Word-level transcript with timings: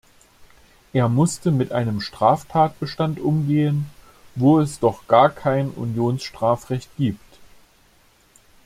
Er 0.93 1.07
musste 1.09 1.51
mit 1.51 1.71
einem 1.73 2.01
Straftatbestand 2.01 3.19
umgehen, 3.19 3.85
wo 4.33 4.59
es 4.59 4.79
doch 4.79 5.05
gar 5.07 5.29
kein 5.29 5.69
Unionstrafrecht 5.69 6.89
gibt. 6.97 7.37